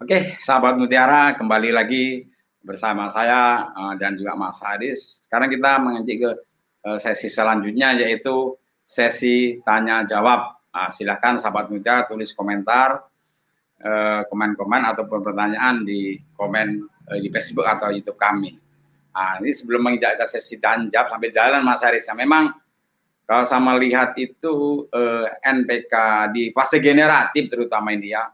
[0.00, 2.24] Oke, sahabat Mutiara, kembali lagi
[2.64, 5.20] bersama saya uh, dan juga Mas Haris.
[5.28, 6.30] Sekarang kita mengaji ke
[6.88, 8.56] uh, sesi selanjutnya yaitu
[8.88, 10.56] sesi tanya jawab.
[10.72, 13.12] Uh, silahkan sahabat Mutiara tulis komentar,
[14.32, 16.80] komen-komen uh, ataupun pertanyaan di komen
[17.20, 18.56] di Facebook atau YouTube kami.
[19.12, 22.08] Nah, ini sebelum menginjak ke sesi tanya jawab sampai jalan Mas Haris.
[22.08, 22.56] Nah, memang
[23.28, 24.88] kalau sama lihat itu
[25.44, 25.92] NPK
[26.32, 28.24] di fase generatif terutama ini ya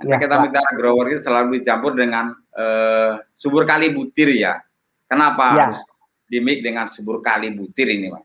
[0.00, 4.56] Ya, kita minta grower itu selalu dicampur dengan uh, subur kali butir ya.
[5.04, 5.68] Kenapa ya.
[5.68, 5.82] harus
[6.30, 8.24] dimik dengan subur kali butir ini, Pak?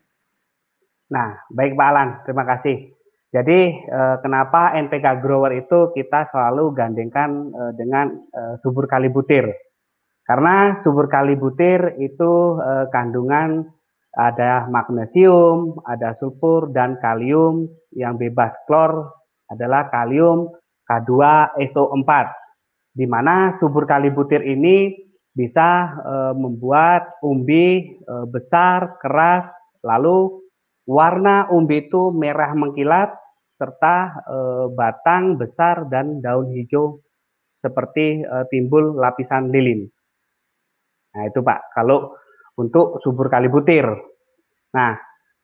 [1.11, 2.95] Nah, baik Pak Alan, terima kasih.
[3.35, 9.51] Jadi eh, kenapa NPK grower itu kita selalu gandengkan eh, dengan eh, subur kali butir?
[10.23, 13.67] Karena subur kali butir itu eh, kandungan
[14.15, 19.11] ada magnesium, ada sulfur dan kalium yang bebas klor
[19.51, 20.47] adalah kalium
[20.85, 22.45] K2SO4
[22.95, 24.95] di mana subur kali butir ini
[25.35, 29.51] bisa e, membuat umbi e, besar, keras,
[29.83, 30.39] lalu
[30.87, 33.11] warna umbi itu merah mengkilat
[33.59, 34.37] serta e,
[34.71, 37.03] batang besar dan daun hijau
[37.59, 39.83] seperti e, timbul lapisan lilin.
[41.15, 42.15] Nah, itu Pak, kalau
[42.55, 43.87] untuk subur kali butir.
[44.71, 44.95] Nah,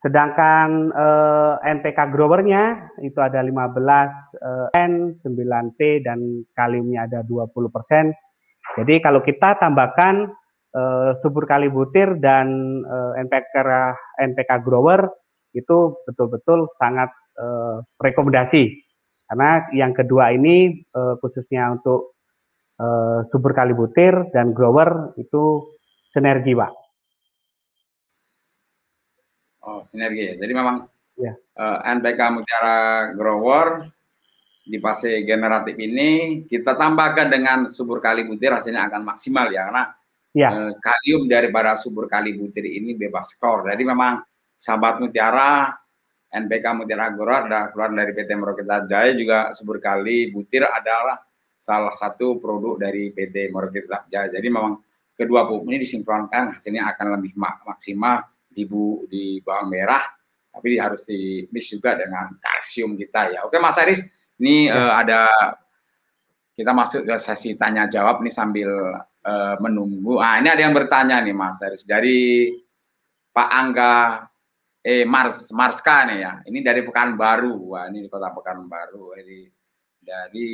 [0.01, 8.09] Sedangkan eh, NPK growernya itu ada 15 eh, N, 9 P dan kaliumnya ada 20%.
[8.81, 10.25] Jadi kalau kita tambahkan
[10.73, 12.49] eh, subur kali butir dan
[12.81, 13.53] eh, NPK
[14.33, 15.05] NPK grower
[15.53, 18.73] itu betul-betul sangat eh, rekomendasi.
[19.29, 22.17] Karena yang kedua ini eh, khususnya untuk
[22.81, 25.61] eh, subur kali butir dan grower itu
[26.09, 26.80] sinergi, Pak.
[29.61, 30.41] Oh, sinergi.
[30.41, 31.37] Jadi memang ya.
[31.37, 32.79] uh, eh, NPK Mutiara
[33.13, 33.85] Grower
[34.61, 39.83] di fase generatif ini kita tambahkan dengan subur kali butir hasilnya akan maksimal ya karena
[40.33, 40.49] ya.
[40.49, 43.69] Uh, kalium daripada subur kali butir ini bebas klor.
[43.69, 44.21] Jadi memang
[44.57, 45.69] sahabat Mutiara
[46.31, 51.21] NPK Mutiara Grower ada keluar dari PT Merokita Jaya juga subur kali butir adalah
[51.61, 54.33] salah satu produk dari PT Merokita Jaya.
[54.33, 54.81] Jadi memang
[55.13, 60.03] kedua pupuk ini disinkronkan hasilnya akan lebih maksimal di bu di bawang merah
[60.51, 63.39] tapi harus di mix juga dengan kalsium kita ya.
[63.47, 64.03] Oke Mas Aris
[64.43, 64.75] ini ya.
[64.75, 65.21] uh, ada
[66.51, 68.69] kita masuk ke sesi tanya jawab nih sambil
[69.23, 70.19] uh, menunggu.
[70.19, 72.51] Ah ini ada yang bertanya nih Mas Aris dari
[73.31, 74.27] Pak Angga
[74.83, 76.33] eh Mars Marska nih ya.
[76.43, 77.71] Ini dari Pekanbaru.
[77.71, 79.15] Wah ini di kota Pekanbaru.
[79.15, 79.41] Dari
[80.03, 80.49] dari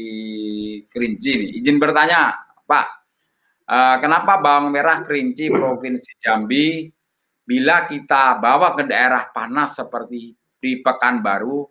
[0.85, 1.50] Kerinci nih.
[1.58, 2.38] Izin bertanya
[2.69, 2.88] Pak
[3.66, 6.91] uh, kenapa bawang merah Kerinci Provinsi Jambi
[7.47, 11.63] bila kita bawa ke daerah panas seperti di Pekanbaru,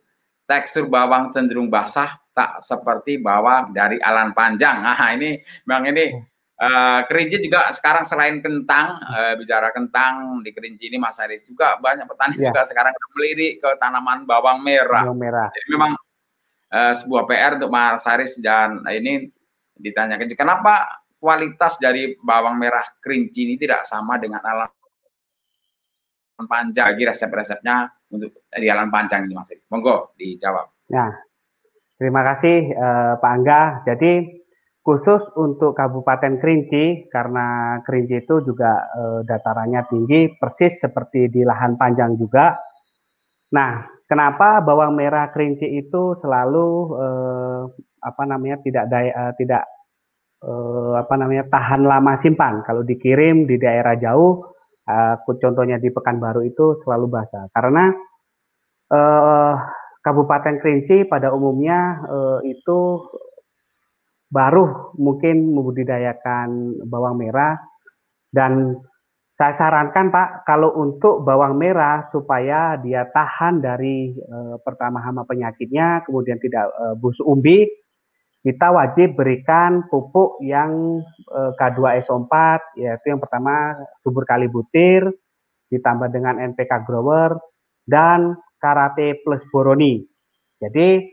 [0.48, 4.80] tekstur bawang cenderung basah, tak seperti bawang dari alan panjang.
[4.80, 5.36] Nah, ini
[5.68, 6.16] memang ini
[6.64, 11.76] uh, kerinci juga sekarang selain kentang, uh, bicara kentang di kerinci ini Mas Aris juga
[11.76, 12.48] banyak petani ya.
[12.48, 15.04] juga sekarang melirik ke tanaman bawang merah.
[15.04, 15.48] Bawang merah.
[15.52, 15.92] Jadi memang
[16.72, 19.28] uh, sebuah PR untuk Mas Aris dan ini
[19.76, 24.72] ditanyakan kenapa kualitas dari bawang merah kerinci ini tidak sama dengan alan
[26.44, 29.56] panjang lagi resep-resepnya untuk di alam panjang ini Mas.
[29.72, 30.92] Monggo dijawab.
[30.92, 31.10] Nah,
[31.96, 33.62] terima kasih eh, Pak Angga.
[33.88, 34.44] Jadi
[34.84, 41.80] khusus untuk Kabupaten Kerinci karena Kerinci itu juga eh, datarannya tinggi persis seperti di lahan
[41.80, 42.52] panjang juga.
[43.56, 46.68] Nah, kenapa bawang merah Kerinci itu selalu
[47.00, 47.62] eh,
[48.04, 49.64] apa namanya tidak daya, eh, tidak
[50.44, 54.55] eh, apa namanya tahan lama simpan kalau dikirim di daerah jauh
[54.86, 57.50] Uh, contohnya di Pekanbaru itu selalu basah.
[57.50, 57.90] Karena
[58.94, 59.54] uh,
[59.98, 63.10] Kabupaten Kerinci pada umumnya uh, itu
[64.30, 67.58] baru mungkin membudidayakan bawang merah.
[68.30, 68.78] Dan
[69.36, 74.16] saya sarankan Pak kalau untuk bawang merah supaya dia tahan dari
[74.64, 77.68] pertama hama penyakitnya kemudian tidak uh, busuk umbi
[78.46, 81.02] kita wajib berikan pupuk yang
[81.34, 82.34] eh, K2SO4
[82.78, 83.74] yaitu yang pertama
[84.06, 85.02] subur kali butir
[85.66, 87.34] ditambah dengan NPK grower
[87.90, 90.06] dan karate plus boroni.
[90.62, 91.10] Jadi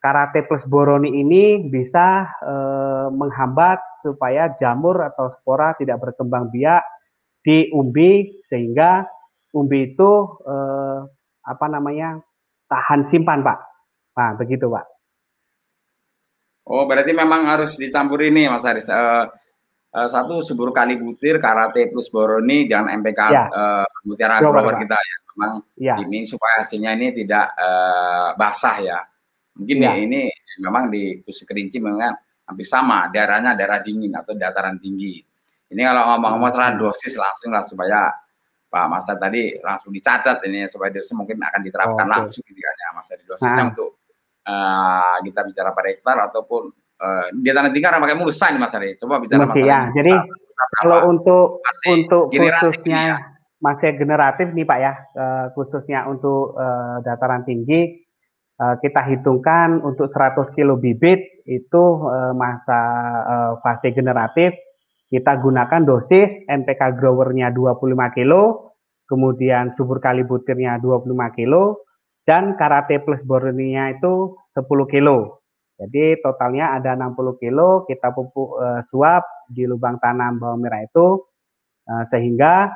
[0.00, 6.80] karate plus boroni ini bisa eh, menghambat supaya jamur atau spora tidak berkembang biak
[7.44, 9.04] di umbi sehingga
[9.52, 10.10] umbi itu
[10.48, 11.00] eh,
[11.44, 12.24] apa namanya
[12.72, 13.60] tahan simpan pak.
[14.16, 14.89] Nah begitu pak.
[16.66, 18.86] Oh, berarti memang harus dicampur ini, Mas Haris.
[18.86, 19.26] Uh,
[19.96, 23.44] uh, satu subur kali butir, karate plus boroni, dan MPK ya.
[23.50, 25.16] uh, mutiara grower kita ya.
[25.30, 25.94] Memang ya.
[26.04, 28.98] ini supaya hasilnya ini tidak uh, basah ya.
[29.56, 29.96] Mungkin ya.
[29.98, 30.30] ini
[30.60, 32.14] memang di khusus kerinci memang
[32.46, 35.22] hampir sama, daerahnya daerah dingin atau dataran tinggi.
[35.70, 38.10] Ini kalau ngomong-ngomong masalah dosis langsung lah supaya
[38.70, 42.14] Pak Mas tadi langsung dicatat ini supaya dosis mungkin akan diterapkan oh, okay.
[42.22, 43.70] langsung gitu kan ya Mas Adi dosisnya nah.
[43.74, 43.90] untuk
[44.50, 46.62] uh, kita bicara per hektar ataupun
[46.98, 48.98] uh, di tanah tinggi pakai mulsa ini Mas Adi.
[48.98, 49.86] Coba bicara Mas ya.
[49.94, 50.12] Jadi
[50.82, 53.16] kalau untuk untuk khususnya ya.
[53.62, 58.02] masih generatif nih Pak ya, uh, khususnya untuk uh, dataran tinggi
[58.58, 62.80] uh, kita hitungkan untuk 100 kilo bibit itu uh, masa
[63.24, 64.52] uh, fase generatif
[65.10, 67.82] kita gunakan dosis NPK growernya 25
[68.14, 68.72] kilo,
[69.10, 71.82] kemudian subur kali butirnya 25 kilo,
[72.22, 75.38] dan karate plus boroninya itu 10 kilo.
[75.80, 81.24] Jadi totalnya ada 60 kilo kita pupuk uh, suap di lubang tanam bawang merah itu
[81.88, 82.68] uh, sehingga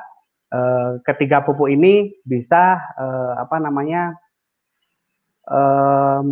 [0.49, 4.17] uh, ketiga pupuk ini bisa uh, apa namanya
[5.53, 6.25] uh,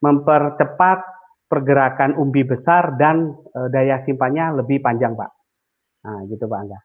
[0.00, 1.14] mempercepat
[1.48, 5.30] pergerakan umbi besar dan e, daya simpannya lebih panjang, Pak.
[6.04, 6.80] Nah, gitu Pak Angga.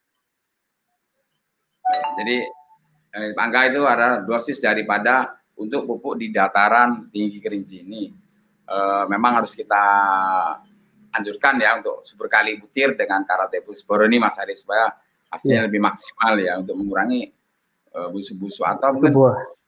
[2.22, 2.36] Jadi
[3.34, 8.08] Pak Angga itu adalah dosis daripada untuk pupuk di dataran tinggi kerinci ini.
[8.70, 8.78] E,
[9.12, 9.84] memang harus kita
[11.12, 14.94] anjurkan ya untuk seberkali butir dengan karatepus boroni Mas Ari supaya
[15.30, 15.66] hasilnya ya.
[15.68, 17.34] lebih maksimal ya untuk mengurangi
[17.90, 19.18] busu-busu atau mungkin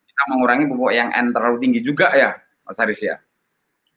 [0.05, 2.37] kita mengurangi pupuk yang N terlalu tinggi juga ya
[2.71, 3.17] Mas Aris ya.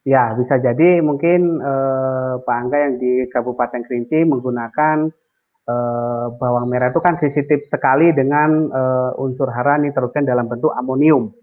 [0.05, 5.09] Ya, bisa jadi mungkin eh, Pak Angga yang di Kabupaten Kerinci menggunakan
[5.65, 11.33] eh, bawang merah itu kan sensitif sekali dengan eh, unsur hara nitrogen dalam bentuk amonium.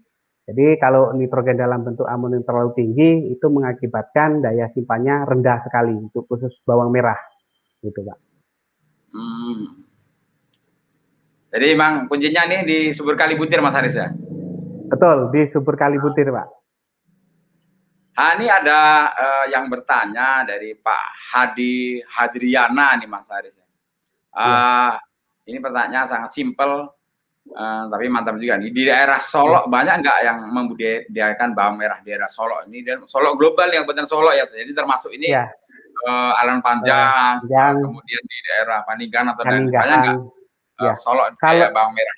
[0.43, 6.27] Jadi kalau nitrogen dalam bentuk amonium terlalu tinggi itu mengakibatkan daya simpannya rendah sekali untuk
[6.27, 7.15] khusus bawang merah,
[7.79, 8.17] gitu Pak.
[9.15, 9.87] Hmm.
[11.53, 14.11] Jadi memang kuncinya nih di subur kali butir Mas Haris ya?
[14.91, 16.47] Betul, di subur kali butir Pak.
[18.13, 23.55] Nah, ini ada uh, yang bertanya dari Pak Hadi Hadriana nih Mas Haris.
[24.33, 24.99] Uh, ya.
[25.49, 26.91] Ini pertanyaan sangat simpel,
[27.51, 28.71] uh, tapi mantap juga nih.
[28.71, 29.69] Di daerah Solo ya.
[29.69, 34.07] banyak nggak yang membudidayakan bawang merah di daerah Solo ini dan Solo global yang benar
[34.07, 34.47] Solo ya.
[34.47, 35.49] Jadi termasuk ini ya.
[36.07, 39.83] uh, Alan Panjang, uh, kemudian di daerah Panigan atau Panigan.
[39.83, 40.17] banyak nggak
[40.79, 40.93] uh, ya.
[40.95, 42.15] Solo kalau, bawang merah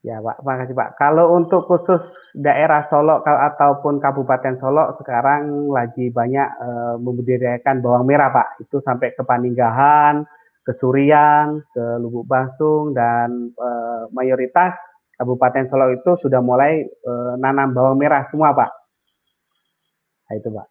[0.00, 0.96] Ya Pak, makasih Pak.
[0.96, 2.00] Kalau untuk khusus
[2.32, 6.68] daerah Solo ataupun Kabupaten Solo sekarang lagi banyak e,
[7.04, 8.64] membudidayakan bawang merah Pak.
[8.64, 10.24] Itu sampai ke Paninggahan,
[10.70, 13.68] ke Surian, ke Lubuk Basung dan e,
[14.14, 14.78] mayoritas
[15.18, 17.12] Kabupaten Solo itu sudah mulai e,
[17.42, 18.70] nanam bawang merah semua Pak.
[20.30, 20.66] Nah, itu Pak.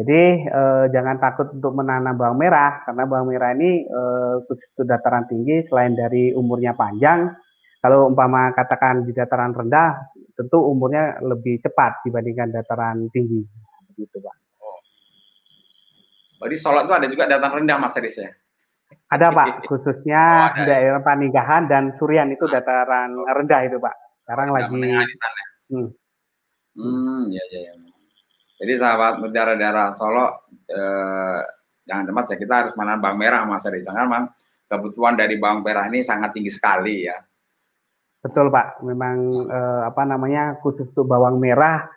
[0.00, 4.02] Jadi e, jangan takut untuk menanam bawang merah karena bawang merah ini e,
[4.48, 7.28] khusus dataran tinggi selain dari umurnya panjang
[7.80, 13.40] kalau umpama katakan di dataran rendah, tentu umurnya lebih cepat dibandingkan dataran tinggi.
[13.96, 14.49] Begitu, Pak.
[16.40, 16.48] Oh.
[16.48, 18.30] Jadi Solo itu ada juga dataran rendah, Mas Eris ya?
[19.12, 19.46] Ada, Pak.
[19.70, 20.64] Khususnya oh, ada.
[20.64, 22.52] daerah Paninggahan dan Surian itu ah.
[22.58, 23.94] dataran rendah itu, Pak.
[24.24, 24.74] Sekarang oh, lagi.
[24.80, 25.42] Di sana.
[25.70, 25.88] Hmm.
[26.80, 27.72] Hmm, ya, ya, ya.
[28.60, 31.40] Jadi sahabat mutiara daerah Solo, eh,
[31.84, 33.84] jangan cepat ya kita harus menanam bawang merah, Mas Eris.
[33.84, 34.24] Jangan, memang
[34.68, 37.18] kebutuhan dari bawang merah ini sangat tinggi sekali ya
[38.20, 41.88] Betul Pak, memang eh, apa namanya khusus untuk bawang merah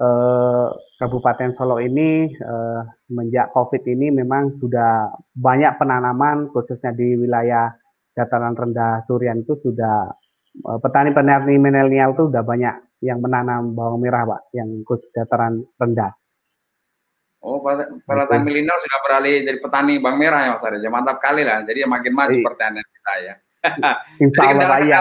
[0.00, 0.68] eh,
[0.98, 7.70] Kabupaten Solo ini eh, semenjak COVID ini memang sudah banyak penanaman khususnya di wilayah
[8.14, 10.10] dataran rendah Surian itu sudah
[10.62, 16.16] eh, petani-petani milenial itu sudah banyak yang menanam bawang merah Pak, yang khusus dataran rendah.
[17.44, 17.84] Oh, para
[18.24, 20.88] petani milenial sudah beralih dari petani bawang merah ya Mas Arya.
[20.88, 21.60] Mantap kali lah.
[21.68, 22.46] Jadi makin maju iya.
[22.48, 23.34] pertanian kita ya.
[24.24, 25.00] Insya Allah ya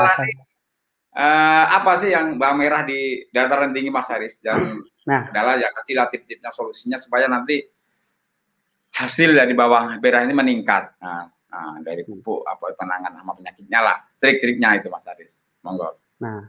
[1.14, 5.30] uh, apa sih yang bawang merah di dataran tinggi Mas Haris dan nah.
[5.30, 7.62] adalah ya kasihlah tip-tipnya solusinya supaya nanti
[8.94, 10.98] hasil dari bawang merah ini meningkat.
[11.02, 15.38] Nah, nah dari pupuk apa penanganan sama penyakitnya lah, trik-triknya itu Mas Haris.
[15.64, 15.96] Monggo.
[16.20, 16.44] Nah,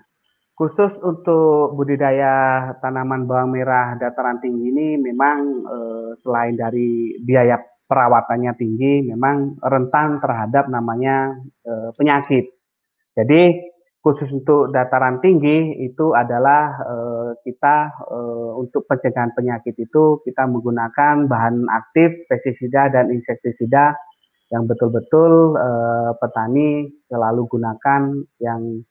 [0.58, 8.52] khusus untuk budidaya tanaman bawang merah dataran tinggi ini memang eh, selain dari biaya perawatannya
[8.58, 12.50] tinggi, memang rentan terhadap namanya eh, penyakit.
[13.14, 13.73] Jadi
[14.04, 21.24] khusus untuk dataran tinggi itu adalah uh, kita uh, untuk pencegahan penyakit itu kita menggunakan
[21.24, 23.96] bahan aktif pestisida dan insektisida
[24.52, 28.84] yang betul-betul uh, petani selalu gunakan yang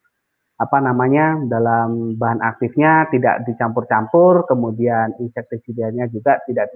[0.58, 6.74] apa namanya dalam bahan aktifnya tidak dicampur-campur kemudian insektisidanya juga tidak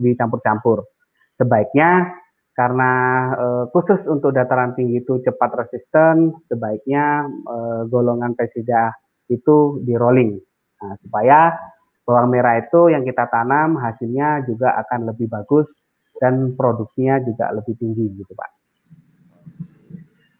[0.00, 0.88] dicampur-campur.
[1.36, 2.08] Sebaiknya
[2.54, 2.92] karena
[3.34, 8.92] uh, khusus untuk dataran tinggi itu cepat resisten, sebaiknya uh, golongan pestisida
[9.30, 10.36] itu di rolling,
[10.82, 11.54] nah, supaya
[12.02, 15.70] bawang merah itu yang kita tanam hasilnya juga akan lebih bagus
[16.18, 18.50] dan produksinya juga lebih tinggi gitu Pak.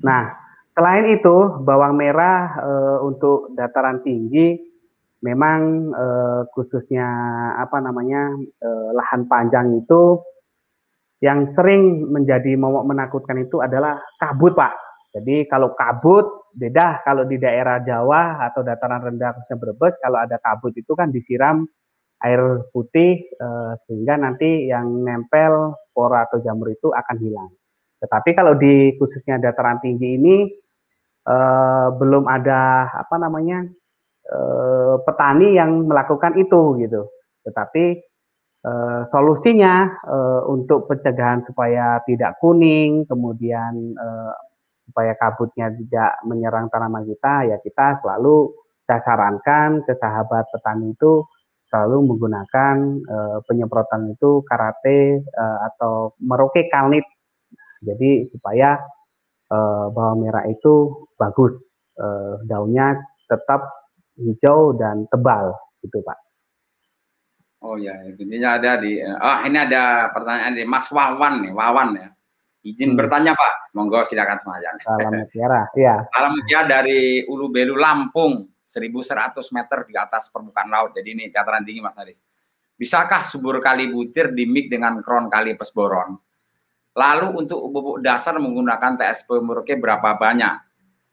[0.03, 0.35] Nah,
[0.75, 2.73] selain itu bawang merah e,
[3.07, 4.59] untuk dataran tinggi
[5.23, 6.07] memang e,
[6.57, 7.07] khususnya
[7.61, 10.19] apa namanya e, lahan panjang itu
[11.21, 14.73] yang sering menjadi momok menakutkan itu adalah kabut Pak.
[15.13, 20.41] Jadi kalau kabut beda kalau di daerah Jawa atau dataran rendah khususnya Brebes kalau ada
[20.41, 21.69] kabut itu kan disiram
[22.25, 27.51] air putih eh, sehingga nanti yang nempel spora atau jamur itu akan hilang.
[28.01, 30.37] Tetapi kalau di khususnya dataran tinggi ini
[31.27, 33.67] eh, belum ada apa namanya
[34.25, 37.03] eh, petani yang melakukan itu gitu.
[37.45, 38.10] Tetapi
[38.65, 39.75] eh, solusinya
[40.05, 44.35] eh, untuk pencegahan supaya tidak kuning, kemudian eh,
[44.91, 48.51] supaya kabutnya tidak menyerang tanaman kita, ya kita selalu
[48.91, 51.23] saya sarankan ke sahabat petani itu
[51.71, 52.77] selalu menggunakan
[53.07, 57.07] uh, penyemprotan itu karate uh, atau meroke kalnit.
[57.79, 58.75] Jadi supaya
[59.49, 61.55] uh, bawang merah itu bagus,
[62.03, 62.99] uh, daunnya
[63.31, 63.63] tetap
[64.19, 65.55] hijau dan tebal,
[65.87, 66.19] gitu Pak.
[67.61, 68.97] Oh ya, intinya ada di.
[69.05, 72.09] Oh ini ada pertanyaan di Mas Wawan nih, Wawan ya.
[72.61, 72.99] Izin hmm.
[73.01, 76.05] bertanya Pak, monggo silakan Mas Salam Mutiara, ya.
[76.13, 80.97] Salam Mutiara dari Ulu Belu Lampung, 1100 meter di atas permukaan laut.
[80.97, 82.21] Jadi ini dataran tinggi Mas Haris.
[82.81, 86.17] Bisakah subur kali butir dimik dengan kron kali pesboron?
[86.97, 90.55] Lalu untuk pupuk dasar menggunakan TSP Muroke berapa banyak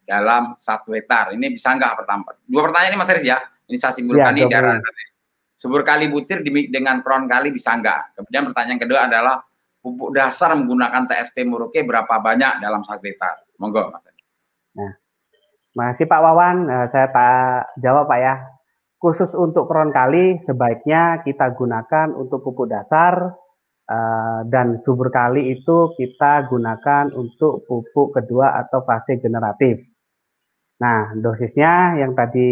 [0.07, 1.35] dalam satu hektar?
[1.35, 2.31] Ini bisa nggak pertama?
[2.47, 3.39] Dua pertanyaan ini Mas Haris ya.
[3.67, 4.87] Ini saya simpulkan ya, nih
[5.57, 8.21] Subur kali butir dengan kron kali bisa nggak?
[8.21, 9.41] Kemudian pertanyaan kedua adalah
[9.81, 13.41] pupuk dasar menggunakan TSP Muroke berapa banyak dalam satu hektar?
[13.57, 14.05] Monggo, Mas.
[14.77, 14.93] Nah,
[15.73, 18.35] masih Pak Wawan, uh, saya tak jawab Pak ya.
[19.01, 23.33] Khusus untuk kron kali, sebaiknya kita gunakan untuk pupuk dasar
[23.89, 29.81] uh, dan subur kali itu kita gunakan untuk pupuk kedua atau fase generatif.
[30.77, 32.49] Nah, dosisnya yang tadi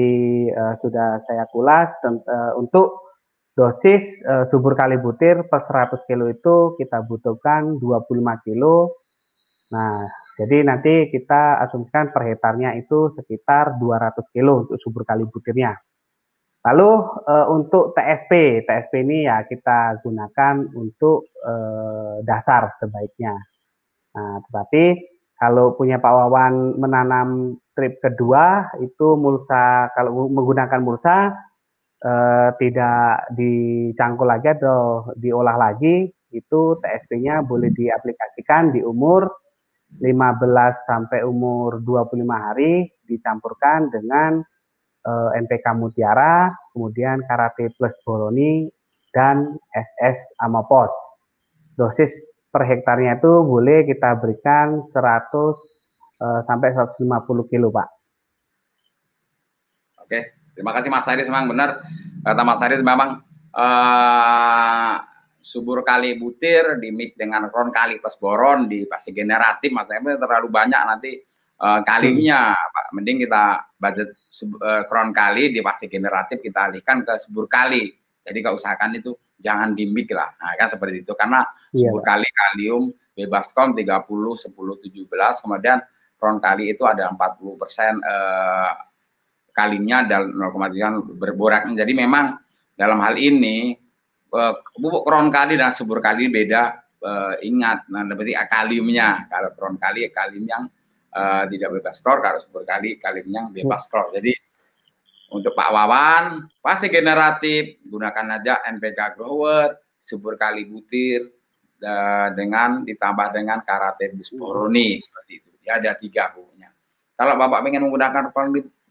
[0.50, 3.05] uh, sudah saya kulas uh, untuk
[3.53, 8.98] dosis uh, subur kali butir per 100 kilo itu kita butuhkan 25 kilo.
[9.70, 15.77] Nah, jadi nanti kita asumsikan per hektarnya itu sekitar 200 kilo untuk subur kali butirnya.
[16.65, 16.89] Lalu
[17.29, 23.38] uh, untuk TSP, TSP ini ya kita gunakan untuk uh, dasar sebaiknya.
[24.17, 31.36] Nah, tetapi kalau punya Pak Wawan menanam trip kedua itu mulsa kalau menggunakan mulsa
[32.00, 39.27] eh, tidak dicangkul lagi atau diolah lagi, itu TSP-nya boleh diaplikasikan di umur
[40.00, 44.39] 15 sampai umur 25 hari dicampurkan dengan
[45.04, 48.72] eh, NPK Mutiara, kemudian Karate Plus Boroni
[49.12, 50.92] dan SS Amapos.
[51.75, 57.88] Dosis per hektarnya itu boleh kita berikan 100 eh, sampai 150 kilo, Pak.
[60.07, 60.19] Oke.
[60.55, 61.83] Terima kasih Mas Haris, memang benar
[62.24, 63.19] kata Mas Haris memang
[63.51, 64.95] uh,
[65.43, 70.47] subur kali butir di mix dengan kron kali plus boron di pasti generatif Mas terlalu
[70.47, 71.19] banyak nanti
[71.59, 72.95] uh, kalinya Pak.
[72.95, 74.15] Mending kita budget
[74.63, 77.91] uh, kron kali di pasti generatif kita alihkan ke subur kali.
[78.24, 80.32] Jadi kalau usahakan itu jangan mix lah.
[80.39, 81.92] Nah, kan seperti itu karena yeah.
[81.92, 85.80] subur kali kalium bebas kom 30 10 17 kemudian
[86.20, 88.72] kron kali itu ada 40 persen uh,
[89.56, 91.68] kalinya dalam 0,3 berborak.
[91.72, 92.36] Jadi memang
[92.75, 93.72] dalam hal ini
[94.36, 96.84] uh, pupuk kron kali dan subur kali beda.
[97.06, 99.30] Uh, ingat, nah berarti kaliumnya.
[99.30, 100.63] Kalau kron kali kalium yang
[101.13, 104.10] uh, tidak bebas klor, kalau subur kali kalium yang bebas klor.
[104.10, 104.34] Jadi
[105.34, 111.25] untuk Pak Wawan pasti generatif gunakan aja NPK grower, subur kali butir
[112.34, 115.50] dengan ditambah dengan karate bisporoni seperti itu.
[115.65, 116.70] Ya ada tiga pupuknya.
[117.17, 118.29] Kalau Bapak ingin menggunakan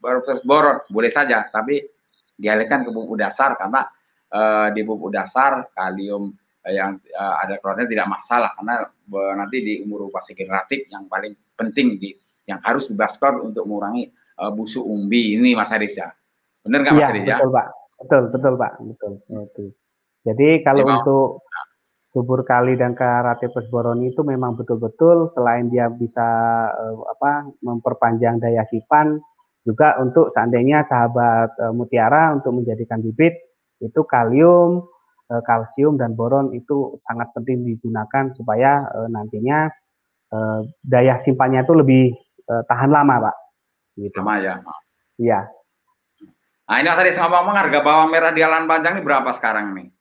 [0.00, 1.80] proses boron boleh saja, tapi
[2.34, 3.86] dialihkan ke pupuk dasar karena
[4.34, 9.74] uh, di pupuk dasar kalium yang uh, ada klornya tidak masalah karena uh, nanti di
[9.84, 12.16] umur fase generatif yang paling penting di
[12.48, 14.10] yang harus bebas klor untuk mengurangi
[14.40, 16.10] uh, busuk umbi ini Mas Haris ya.
[16.64, 17.36] Benar nggak Mas ya?
[17.38, 17.66] Betul Pak.
[18.00, 18.72] Betul betul Pak.
[18.80, 19.12] Betul.
[19.28, 19.66] betul.
[20.24, 21.28] Jadi kalau untuk
[22.14, 26.24] subur kali dan plus boron itu memang betul-betul selain dia bisa
[26.70, 29.18] uh, apa memperpanjang daya simpan
[29.64, 33.32] juga untuk seandainya sahabat e, mutiara untuk menjadikan bibit
[33.80, 34.84] itu kalium,
[35.24, 39.72] e, kalsium dan boron itu sangat penting digunakan supaya nantinya
[40.84, 42.12] daya simpannya itu lebih
[42.44, 43.36] tahan lama, Pak.
[43.96, 44.20] Gitu.
[44.20, 44.54] Lama ya.
[45.16, 45.40] Iya.
[46.64, 49.92] Nah ini Mas Aris ngomong-ngomong harga bawang merah di Alan Panjang ini berapa sekarang nih?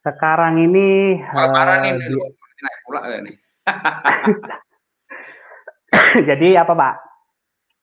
[0.00, 2.16] Sekarang ini Lebaran uh, ini di...
[2.64, 3.36] naik pula nih.
[6.32, 6.94] Jadi apa Pak?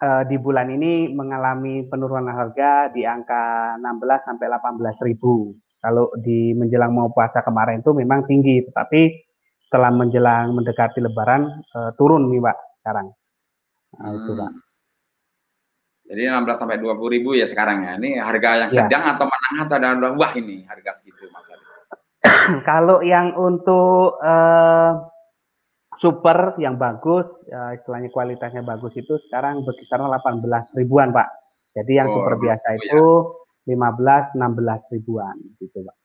[0.04, 5.54] Uh, di bulan ini mengalami penurunan harga di angka 16 sampai 18 ribu.
[5.78, 9.22] Kalau di menjelang mau puasa kemarin itu memang tinggi, tetapi
[9.62, 11.46] setelah menjelang mendekati Lebaran
[11.78, 13.08] uh, turun nih Pak sekarang.
[14.02, 14.18] Nah, hmm.
[14.18, 14.73] itu Pak.
[16.14, 17.98] Jadi 16 sampai 20 ribu ya sekarang ya.
[17.98, 18.86] Ini harga yang ya.
[18.86, 21.50] sedang atau menengah atau ada wah ini harga segitu Mas
[22.70, 25.10] Kalau yang untuk uh,
[25.98, 31.28] super yang bagus, ya, istilahnya kualitasnya bagus itu sekarang berkisar 18 ribuan Pak.
[31.74, 33.06] Jadi yang oh, super biasa oh, itu
[33.74, 33.74] ya.
[33.74, 35.98] 15 16 ribuan gitu Pak.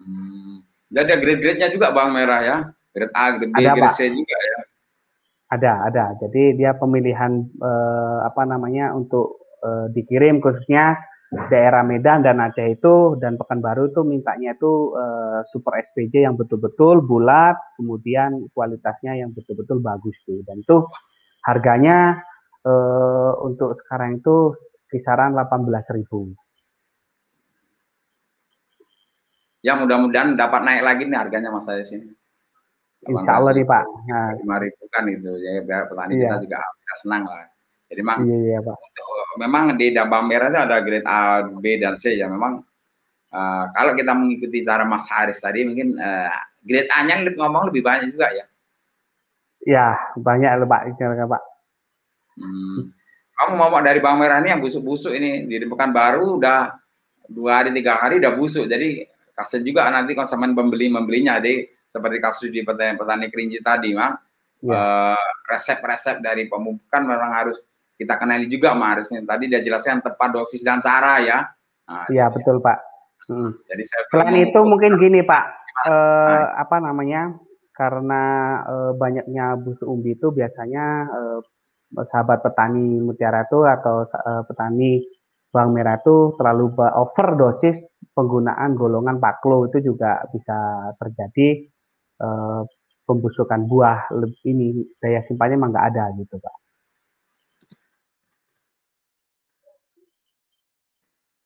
[0.00, 0.64] Hmm.
[0.88, 2.56] Jadi ada grade-grade-nya juga Bang Merah ya.
[2.96, 4.58] Grade A, grade B, ada, grade C juga ya.
[5.46, 6.04] Ada, ada.
[6.18, 10.98] Jadi dia pemilihan eh, apa namanya untuk eh, dikirim khususnya
[11.50, 17.02] daerah Medan dan Aceh itu dan Pekanbaru itu mintanya itu uh, super SPJ yang betul-betul
[17.02, 20.46] bulat, kemudian kualitasnya yang betul-betul bagus tuh.
[20.46, 20.86] Dan itu
[21.42, 22.22] harganya
[22.62, 24.54] uh, untuk sekarang itu
[24.86, 26.06] kisaran 18.000.
[29.66, 32.14] Ya mudah-mudahan dapat naik lagi nih harganya Mas saya sini.
[33.04, 33.84] Insya Allah nih Pak.
[34.08, 34.30] Nah.
[34.40, 36.32] 5 kan itu ya biar petani iya.
[36.32, 36.58] kita juga
[37.04, 37.46] senang lah.
[37.86, 38.76] Jadi memang iya, iya, Pak.
[39.38, 42.64] memang di dabang merah itu ada grade A, B dan C ya memang
[43.30, 46.34] uh, kalau kita mengikuti cara Mas Haris tadi mungkin uh,
[46.66, 48.44] grade A-nya ngomong lebih banyak juga ya.
[49.66, 51.42] Ya, banyak loh Pak, Pak.
[52.38, 52.94] Hmm.
[53.36, 56.72] Kamu mau dari bawang merah ini yang busuk-busuk ini di baru udah
[57.30, 62.20] dua hari tiga hari udah busuk jadi kasih juga nanti konsumen pembeli membelinya jadi seperti
[62.20, 64.20] kasus di petani, petani kerinci tadi mang
[64.60, 64.76] ya.
[64.76, 67.64] uh, resep-resep dari pemupukan memang harus
[67.96, 71.38] kita kenali juga Mas harusnya tadi dia jelaskan tepat dosis dan cara ya.
[71.88, 72.78] Nah, iya betul Pak.
[73.26, 73.56] Hmm.
[73.64, 75.44] Jadi saya selain itu mungkin gini Pak,
[75.88, 77.32] eh, apa namanya?
[77.72, 78.22] Karena
[78.68, 81.40] eh, banyaknya busuk umbi itu biasanya eh,
[82.12, 85.00] sahabat petani mutiara itu atau eh, petani
[85.50, 87.80] bawang merah itu terlalu overdosis
[88.12, 91.64] penggunaan golongan paklo itu juga bisa terjadi
[92.20, 92.62] eh,
[93.06, 94.10] pembusukan buah
[94.44, 96.54] ini daya simpannya memang nggak ada gitu Pak.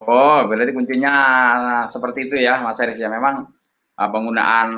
[0.00, 1.12] Oh, berarti kuncinya
[1.92, 3.12] seperti itu ya, Mas Aris ya.
[3.12, 3.52] Memang
[4.00, 4.68] uh, penggunaan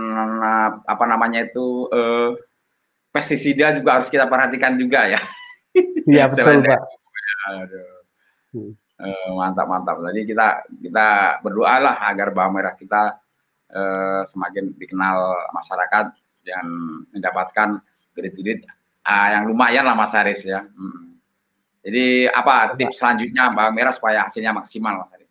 [0.43, 2.35] uh, apa namanya itu uh,
[3.15, 5.23] pestisida juga harus kita perhatikan juga ya.
[6.11, 6.83] Iya betul Pak.
[7.55, 8.75] Aduh.
[8.99, 10.03] Uh, mantap mantap.
[10.11, 13.22] Jadi kita kita berdoa lah agar bawang merah kita
[13.73, 16.15] uh, semakin dikenal masyarakat
[16.47, 16.65] dan
[17.13, 17.81] mendapatkan
[18.13, 18.69] kredit-kredit
[19.09, 20.63] uh, yang lumayan lah Mas Aris ya.
[20.63, 21.17] Hmm.
[21.83, 25.23] Jadi apa tips selanjutnya Mbak Merah supaya hasilnya maksimal Mas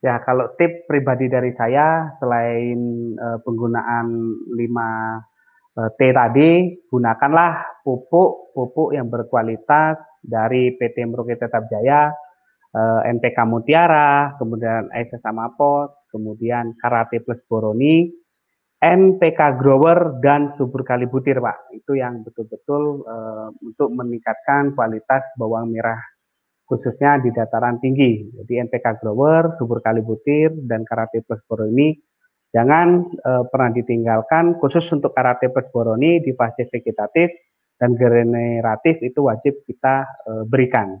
[0.00, 4.08] Ya, kalau tip pribadi dari saya selain uh, penggunaan
[4.48, 12.12] 5 uh, T tadi, gunakanlah pupuk-pupuk yang berkualitas dari PT Merauke Tetap Jaya,
[12.76, 18.10] eh, NPK Mutiara, kemudian SS Samapot, kemudian Karate Plus Boroni,
[18.80, 21.72] NPK Grower dan subur kali butir Pak.
[21.76, 26.00] Itu yang betul-betul uh, untuk meningkatkan kualitas bawang merah
[26.70, 28.30] khususnya di dataran tinggi.
[28.30, 31.98] Jadi NPK Grower, subur kali butir dan Karate Plus Boroni
[32.54, 37.34] jangan uh, pernah ditinggalkan khusus untuk Karate Plus Boroni di fase vegetatif
[37.74, 40.96] dan generatif itu wajib kita uh, berikan.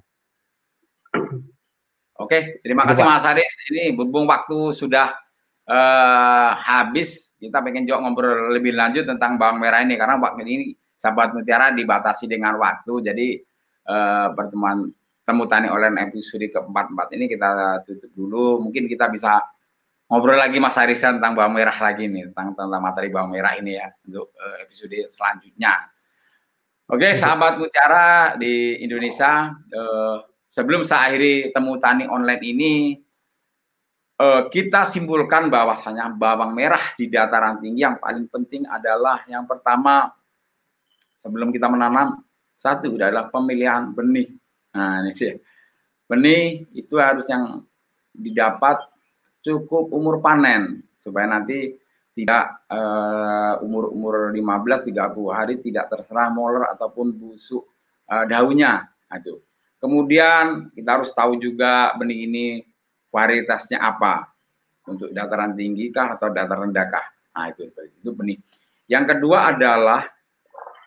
[2.20, 3.48] Oke, terima kasih Mas Haris.
[3.72, 5.16] Ini berhubung waktu sudah
[5.64, 9.96] uh, habis kita pengen juga ngobrol lebih lanjut tentang bawang merah ini.
[9.96, 13.28] Karena waktu ini sahabat mutiara dibatasi dengan waktu jadi
[13.88, 14.92] uh, pertemuan
[15.24, 17.48] temu tani online episode keempat-empat ini kita
[17.88, 18.60] tutup dulu.
[18.68, 19.40] Mungkin kita bisa
[20.12, 23.80] ngobrol lagi Mas Arisa tentang bawang merah lagi nih tentang tentang materi bawang merah ini
[23.80, 25.88] ya untuk uh, episode selanjutnya.
[26.90, 32.72] Oke okay, sahabat mutiara di Indonesia uh, sebelum saya akhiri temu tani online ini
[34.18, 40.10] uh, kita simpulkan bahwasanya bawang merah di dataran tinggi yang paling penting adalah yang pertama
[41.14, 42.18] sebelum kita menanam
[42.60, 44.28] satu adalah pemilihan benih.
[44.76, 45.32] Nah, ini sih.
[46.04, 47.64] Benih itu harus yang
[48.12, 48.84] didapat
[49.40, 51.80] cukup umur panen supaya nanti
[52.12, 57.64] tidak uh, umur-umur 15 30 hari tidak terserah moler ataupun busuk
[58.12, 58.92] uh, daunnya.
[59.08, 59.40] Aduh.
[59.80, 62.46] Kemudian kita harus tahu juga benih ini
[63.10, 64.30] varietasnya apa
[64.86, 68.38] untuk dataran tinggi kah atau dataran rendah kah nah itu itu benih
[68.90, 70.06] yang kedua adalah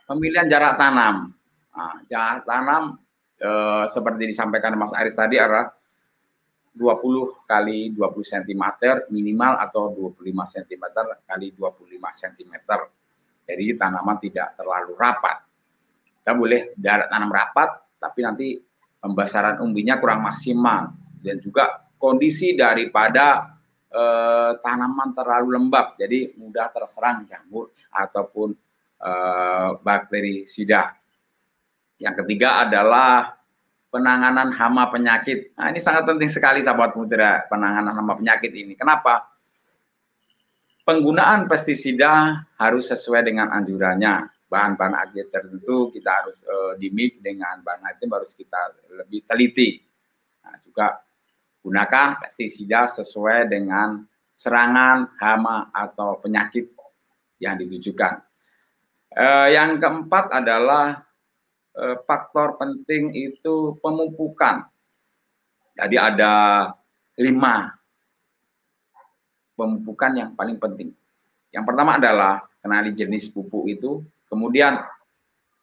[0.07, 1.31] pemilihan jarak tanam
[1.71, 2.99] nah, jarak tanam
[3.39, 3.49] e,
[3.87, 5.71] seperti disampaikan Mas Aris tadi adalah
[6.73, 8.63] 20 kali 20 cm
[9.13, 10.83] minimal atau 25 cm
[11.21, 12.53] kali 25 cm.
[13.45, 15.45] Jadi tanaman tidak terlalu rapat.
[16.17, 17.69] Kita boleh darat tanam rapat,
[18.01, 18.57] tapi nanti
[19.03, 23.59] pembasaran umbinya kurang maksimal dan juga kondisi daripada
[23.91, 28.55] eh, tanaman terlalu lembab, jadi mudah terserang jamur ataupun
[29.03, 30.95] eh, bakteri sida.
[31.99, 33.43] Yang ketiga adalah
[33.93, 35.53] penanganan hama penyakit.
[35.53, 38.73] Nah, ini sangat penting sekali sahabat mutiara penanganan hama penyakit ini.
[38.73, 39.29] Kenapa?
[40.83, 44.32] Penggunaan pestisida harus sesuai dengan anjurannya.
[44.53, 48.61] Bahan-bahan aktif tertentu kita harus uh, dimik dengan bahan aktif harus kita
[49.01, 49.81] lebih teliti.
[50.45, 51.01] Nah, juga
[51.65, 54.05] gunakan pestisida sesuai dengan
[54.37, 56.69] serangan hama atau penyakit
[57.41, 58.21] yang ditujukan.
[59.13, 61.01] Uh, yang keempat adalah
[61.73, 64.61] Eh, faktor penting itu pemupukan.
[65.73, 66.69] Jadi ada
[67.17, 67.73] lima
[69.57, 70.93] pemupukan yang paling penting.
[71.49, 74.81] Yang pertama adalah kenali jenis pupuk itu, kemudian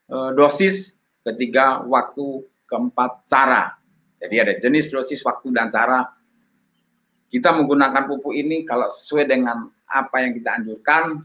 [0.07, 0.95] eh, dosis,
[1.27, 3.75] ketiga waktu, keempat cara.
[4.23, 6.07] Jadi ada jenis, dosis, waktu, dan cara.
[7.31, 11.19] Kita menggunakan pupuk ini kalau sesuai dengan apa yang kita anjurkan,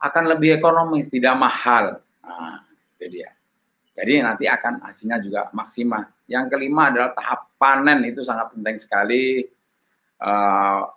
[0.00, 1.98] akan lebih ekonomis, tidak mahal.
[2.24, 2.62] Nah,
[2.98, 3.30] itu dia.
[3.94, 6.08] Jadi nanti akan hasilnya juga maksimal.
[6.24, 9.44] Yang kelima adalah tahap panen itu sangat penting sekali.
[10.16, 10.88] Uh,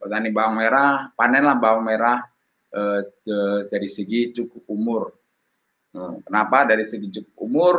[0.00, 2.24] petani bawang merah, panenlah bawang merah
[2.74, 3.00] uh,
[3.66, 5.02] dari segi cukup umur.
[5.94, 6.70] Uh, kenapa?
[6.70, 7.76] Dari segi cukup umur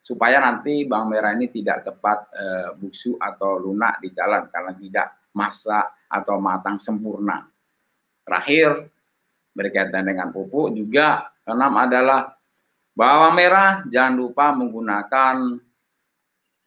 [0.00, 5.06] supaya nanti bawang merah ini tidak cepat uh, busuk atau lunak di jalan karena tidak
[5.36, 7.44] masak atau matang sempurna.
[8.24, 8.88] Terakhir
[9.52, 12.40] berkaitan dengan pupuk juga enam adalah
[13.00, 15.56] Bawang merah jangan lupa menggunakan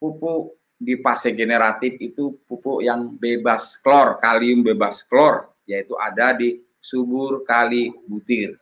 [0.02, 6.58] pupuk di fase generatif itu pupuk yang bebas klor, kalium bebas klor, yaitu ada di
[6.84, 8.60] subur kali butir.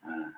[0.00, 0.32] Nah,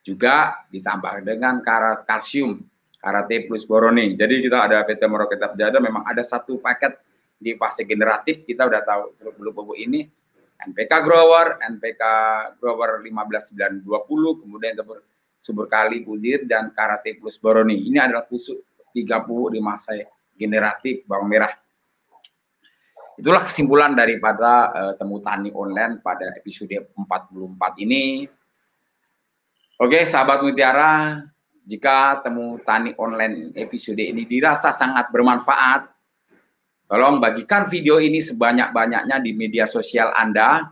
[0.00, 2.64] juga ditambah dengan karat kalsium,
[2.96, 4.16] karate plus boroni.
[4.16, 6.96] Jadi kita ada PT Morokitab Jada memang ada satu paket
[7.36, 10.08] di fase generatif, kita udah tahu sebelum pupuk ini,
[10.64, 12.02] NPK Grower, NPK
[12.56, 14.72] Grower 15920, kemudian
[15.36, 17.86] Subur Kali, Budir, dan Karate Plus Boroni.
[17.92, 18.64] Ini adalah pusuk
[18.96, 19.92] tiga pupuk di masa
[20.32, 21.52] generatif bawang merah.
[23.16, 28.28] Itulah kesimpulan daripada uh, temu tani online pada episode 44 ini.
[29.80, 31.24] Oke, sahabat mutiara,
[31.64, 35.88] jika temu tani online episode ini dirasa sangat bermanfaat,
[36.92, 40.68] tolong bagikan video ini sebanyak-banyaknya di media sosial Anda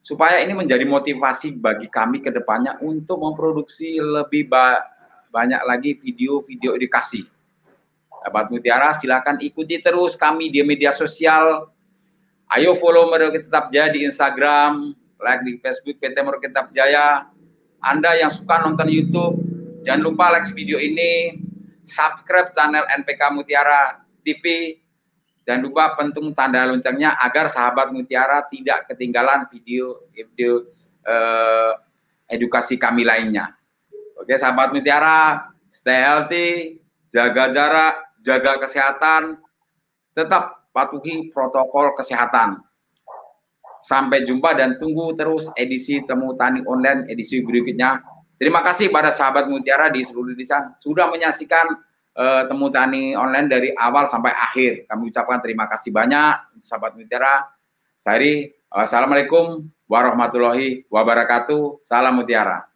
[0.00, 4.80] supaya ini menjadi motivasi bagi kami ke depannya untuk memproduksi lebih ba
[5.28, 7.28] banyak lagi video-video edukasi.
[8.18, 11.70] Sahabat Mutiara, silakan ikuti terus kami di media sosial.
[12.50, 17.28] Ayo follow Mereka Tetap Jaya di Instagram, like di Facebook PT Mereka Tetap Jaya.
[17.78, 19.38] Anda yang suka nonton YouTube,
[19.86, 21.38] jangan lupa like video ini,
[21.86, 24.74] subscribe channel NPK Mutiara TV,
[25.46, 30.66] dan lupa pentung tanda loncengnya agar sahabat Mutiara tidak ketinggalan video video
[31.06, 31.72] eh,
[32.34, 33.54] edukasi kami lainnya.
[34.18, 36.82] Oke, sahabat Mutiara, stay healthy,
[37.14, 39.40] jaga jarak, jaga kesehatan,
[40.12, 42.60] tetap patuhi protokol kesehatan.
[43.80, 48.04] Sampai jumpa dan tunggu terus edisi Temu Tani Online edisi berikutnya.
[48.36, 51.66] Terima kasih pada sahabat Mutiara di seluruh Indonesia sudah menyaksikan
[52.18, 54.90] uh, temu tani online dari awal sampai akhir.
[54.90, 57.46] Kami ucapkan terima kasih banyak, sahabat mutiara.
[57.98, 61.88] Saya Assalamualaikum warahmatullahi wabarakatuh.
[61.88, 62.67] Salam mutiara.